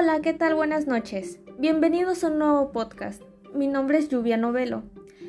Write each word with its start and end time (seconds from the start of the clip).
Hola, 0.00 0.20
¿qué 0.20 0.32
tal? 0.32 0.54
Buenas 0.54 0.86
noches. 0.86 1.40
Bienvenidos 1.58 2.22
a 2.22 2.28
un 2.28 2.38
nuevo 2.38 2.70
podcast. 2.70 3.20
Mi 3.52 3.66
nombre 3.66 3.98
es 3.98 4.08
Lluvia 4.08 4.36
Novelo. 4.36 4.84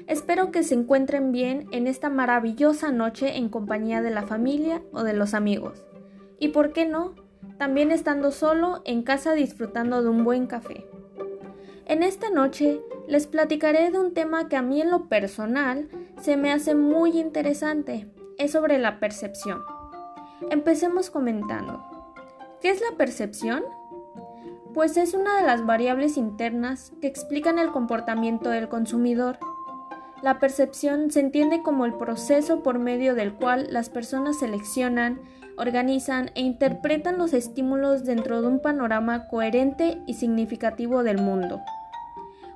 Espero 0.06 0.52
que 0.52 0.62
se 0.62 0.76
encuentren 0.76 1.32
bien 1.32 1.68
en 1.72 1.88
esta 1.88 2.12
maravillosa 2.12 2.92
noche 2.92 3.38
en 3.38 3.50
compañía 3.50 4.04
de 4.04 4.12
la 4.12 4.22
familia 4.22 4.84
o 4.94 5.02
de 5.02 5.14
los 5.14 5.34
amigos. 5.34 5.84
Y 6.38 6.50
por 6.50 6.72
qué 6.72 6.86
no, 6.86 7.16
también 7.58 7.90
estando 7.90 8.30
solo 8.30 8.84
en 8.86 9.02
casa 9.02 9.34
disfrutando 9.34 10.04
de 10.04 10.10
un 10.10 10.24
buen 10.24 10.46
café. 10.46 10.86
En 11.88 12.04
esta 12.04 12.30
noche 12.30 12.80
les 13.08 13.26
platicaré 13.26 13.90
de 13.90 13.98
un 13.98 14.14
tema 14.14 14.50
que 14.50 14.56
a 14.56 14.62
mí 14.62 14.84
en 14.84 14.92
lo 14.92 15.10
personal 15.10 15.90
se 16.22 16.38
me 16.38 16.52
hace 16.52 16.76
muy 16.76 17.20
interesante. 17.20 18.08
Es 18.38 18.52
sobre 18.52 18.78
la 18.78 19.00
percepción. 19.00 19.64
Empecemos 20.52 21.10
comentando. 21.10 21.84
¿Qué 22.62 22.70
es 22.70 22.82
la 22.82 22.96
percepción? 22.98 23.64
Pues 24.74 24.98
es 24.98 25.16
una 25.16 25.38
de 25.38 25.48
las 25.48 25.66
variables 25.66 26.16
internas 26.16 26.94
que 27.02 27.08
explican 27.08 27.58
el 27.58 27.72
comportamiento 27.72 28.50
del 28.50 28.70
consumidor. 28.70 29.40
La 30.22 30.38
percepción 30.38 31.10
se 31.12 31.22
entiende 31.22 31.64
como 31.64 31.86
el 31.86 31.94
proceso 31.96 32.62
por 32.62 32.78
medio 32.78 33.16
del 33.16 33.34
cual 33.34 33.68
las 33.72 33.90
personas 33.90 34.40
seleccionan, 34.40 35.22
organizan 35.58 36.30
e 36.36 36.42
interpretan 36.42 37.18
los 37.18 37.34
estímulos 37.34 38.06
dentro 38.06 38.42
de 38.42 38.48
un 38.48 38.62
panorama 38.62 39.28
coherente 39.28 40.02
y 40.06 40.14
significativo 40.14 41.04
del 41.04 41.18
mundo. 41.18 41.62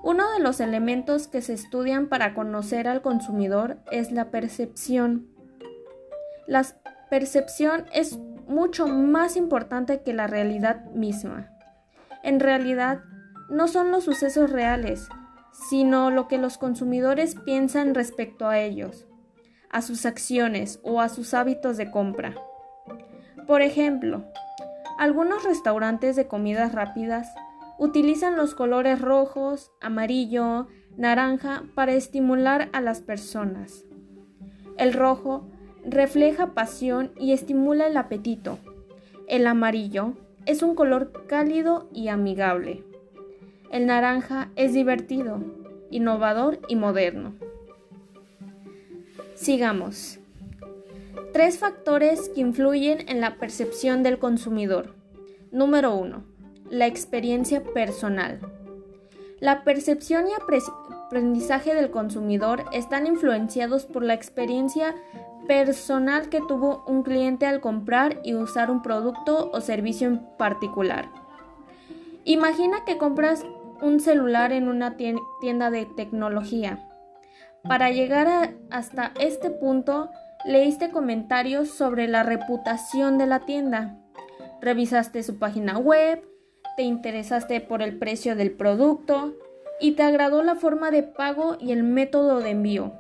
Uno 0.04 0.32
de 0.34 0.40
los 0.40 0.60
elementos 0.60 1.28
que 1.28 1.42
se 1.42 1.54
estudian 1.54 2.08
para 2.10 2.34
conocer 2.36 2.88
al 2.88 3.02
consumidor 3.02 3.78
es 3.92 4.12
la 4.12 4.30
percepción. 4.30 5.28
La 6.46 6.64
percepción 7.10 7.86
es 7.94 8.20
mucho 8.48 8.88
más 8.88 9.38
importante 9.38 10.02
que 10.02 10.14
la 10.14 10.28
realidad 10.28 10.86
misma. 10.92 11.53
En 12.24 12.40
realidad, 12.40 13.04
no 13.50 13.68
son 13.68 13.92
los 13.92 14.06
sucesos 14.06 14.50
reales, 14.50 15.10
sino 15.52 16.10
lo 16.10 16.28
que 16.28 16.38
los 16.38 16.58
consumidores 16.58 17.36
piensan 17.36 17.94
respecto 17.94 18.48
a 18.48 18.60
ellos, 18.60 19.06
a 19.70 19.82
sus 19.82 20.06
acciones 20.06 20.80
o 20.84 21.02
a 21.02 21.10
sus 21.10 21.34
hábitos 21.34 21.78
de 21.78 21.92
compra. 21.92 22.34
Por 23.46 23.62
ejemplo, 23.62 24.24
algunos 24.98 25.44
restaurantes 25.44 26.16
de 26.16 26.28
comidas 26.28 26.72
rápidas 26.74 27.28
utilizan 27.78 28.38
los 28.38 28.56
colores 28.56 29.02
rojos, 29.02 29.72
amarillo, 29.82 30.68
naranja 30.96 31.64
para 31.76 31.94
estimular 31.94 32.70
a 32.72 32.82
las 32.82 33.02
personas. 33.02 33.84
El 34.78 34.94
rojo 34.94 35.50
refleja 35.86 36.54
pasión 36.54 37.12
y 37.20 37.34
estimula 37.34 37.88
el 37.88 37.98
apetito. 37.98 38.60
El 39.28 39.46
amarillo 39.48 40.14
es 40.46 40.64
un 40.64 40.76
color 40.76 41.26
cálido 41.28 41.88
y 41.94 42.08
amigable. 42.08 42.84
El 43.72 43.86
naranja 43.86 44.50
es 44.56 44.74
divertido, 44.74 45.40
innovador 45.90 46.60
y 46.68 46.76
moderno. 46.76 47.34
Sigamos. 49.36 50.20
Tres 51.34 51.58
factores 51.58 52.30
que 52.30 52.42
influyen 52.42 53.10
en 53.10 53.22
la 53.22 53.38
percepción 53.38 54.04
del 54.04 54.20
consumidor. 54.20 54.94
Número 55.52 55.96
1 55.96 56.34
la 56.74 56.88
experiencia 56.88 57.64
personal. 57.64 58.40
La 59.40 59.64
percepción 59.64 60.26
y 60.28 60.32
aprendizaje 60.34 61.76
del 61.76 61.92
consumidor 61.92 62.66
están 62.72 63.06
influenciados 63.06 63.86
por 63.86 64.04
la 64.04 64.16
experiencia 64.16 64.96
personal 65.48 66.30
que 66.30 66.42
tuvo 66.42 66.84
un 66.88 67.04
cliente 67.04 67.46
al 67.46 67.62
comprar 67.62 68.20
y 68.24 68.36
usar 68.36 68.72
un 68.72 68.82
producto 68.82 69.52
o 69.52 69.62
servicio 69.62 70.08
en 70.08 70.20
particular. 70.38 71.10
Imagina 72.26 72.86
que 72.86 72.98
compras 72.98 73.46
un 73.82 74.00
celular 74.00 74.52
en 74.52 74.68
una 74.68 74.96
tienda 75.42 75.70
de 75.70 75.86
tecnología. 75.86 76.88
Para 77.64 77.92
llegar 77.92 78.54
hasta 78.72 79.12
este 79.20 79.50
punto, 79.50 80.10
leíste 80.46 80.90
comentarios 80.90 81.70
sobre 81.70 82.08
la 82.08 82.24
reputación 82.24 83.18
de 83.18 83.26
la 83.26 83.42
tienda. 83.42 83.98
Revisaste 84.62 85.24
su 85.24 85.38
página 85.40 85.78
web, 85.78 86.24
te 86.78 86.84
interesaste 86.84 87.62
por 87.62 87.82
el 87.82 87.98
precio 87.98 88.36
del 88.36 88.52
producto 88.52 89.34
y 89.80 89.94
te 89.94 90.04
agradó 90.04 90.44
la 90.44 90.56
forma 90.56 90.92
de 90.92 91.04
pago 91.04 91.58
y 91.60 91.72
el 91.72 91.84
método 91.84 92.40
de 92.40 92.52
envío. 92.52 92.94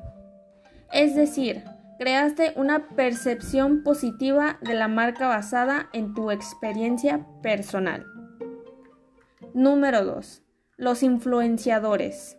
Es 0.92 1.16
decir, 1.16 1.64
creaste 2.04 2.52
una 2.58 2.90
percepción 2.90 3.82
positiva 3.82 4.58
de 4.60 4.74
la 4.74 4.90
marca 4.90 5.30
basada 5.30 5.88
en 5.94 6.14
tu 6.14 6.32
experiencia 6.32 7.26
personal. 7.42 8.06
Número 9.54 10.04
2. 10.04 10.44
Los 10.76 11.02
influenciadores. 11.02 12.36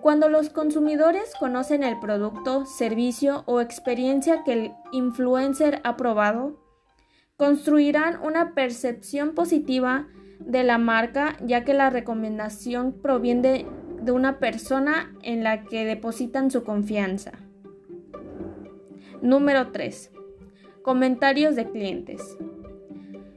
Cuando 0.00 0.30
los 0.30 0.48
consumidores 0.48 1.34
conocen 1.38 1.82
el 1.82 2.00
producto, 2.00 2.64
servicio 2.64 3.42
o 3.44 3.60
experiencia 3.60 4.44
que 4.44 4.54
el 4.54 4.72
influencer 4.92 5.82
ha 5.84 5.98
probado, 5.98 6.58
construirán 7.36 8.18
una 8.22 8.54
percepción 8.54 9.34
positiva 9.34 10.08
de 10.38 10.64
la 10.64 10.78
marca 10.78 11.36
ya 11.44 11.64
que 11.64 11.74
la 11.74 11.90
recomendación 11.90 12.94
proviene 13.02 13.66
de, 14.00 14.10
una 14.10 14.38
persona 14.38 15.14
en 15.22 15.44
la 15.44 15.64
que 15.64 15.84
depositan 15.84 16.50
su 16.50 16.64
confianza. 16.64 17.32
Número 19.22 19.72
3. 19.72 20.12
Comentarios 20.82 21.56
de 21.56 21.68
clientes. 21.68 22.38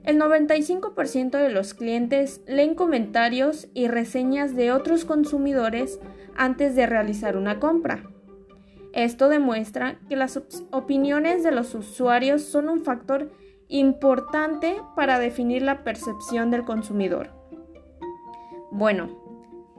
El 0.03 0.19
95% 0.19 1.31
de 1.31 1.49
los 1.49 1.73
clientes 1.73 2.41
leen 2.45 2.75
comentarios 2.75 3.67
y 3.73 3.87
reseñas 3.87 4.55
de 4.55 4.71
otros 4.71 5.05
consumidores 5.05 5.99
antes 6.35 6.75
de 6.75 6.85
realizar 6.85 7.35
una 7.35 7.59
compra. 7.59 8.03
Esto 8.93 9.27
demuestra 9.27 9.99
que 10.07 10.15
las 10.15 10.39
opiniones 10.69 11.43
de 11.43 11.51
los 11.51 11.73
usuarios 11.73 12.43
son 12.43 12.69
un 12.69 12.83
factor 12.83 13.31
importante 13.67 14.75
para 14.95 15.17
definir 15.17 15.63
la 15.63 15.83
percepción 15.83 16.51
del 16.51 16.63
consumidor. 16.63 17.31
Bueno, 18.69 19.09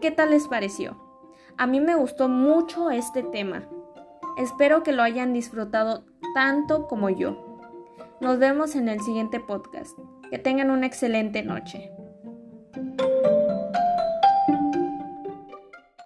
¿qué 0.01 0.11
tal 0.11 0.31
les 0.31 0.49
pareció? 0.49 0.97
A 1.57 1.69
mí 1.69 1.81
me 1.81 1.95
gustó 1.95 2.29
mucho 2.29 2.91
este 2.91 3.23
tema. 3.23 3.69
Espero 4.37 4.82
que 4.82 4.93
lo 4.93 5.03
hayan 5.03 5.32
disfrutado 5.32 6.04
tanto 6.34 6.87
como 6.88 7.10
yo. 7.10 7.59
Nos 8.20 8.38
vemos 8.38 8.75
en 8.76 8.88
el 8.88 9.00
siguiente 9.00 9.41
podcast. 9.41 9.98
Que 10.31 10.38
tengan 10.38 10.70
una 10.70 10.87
excelente 10.87 11.43
noche. 11.43 11.91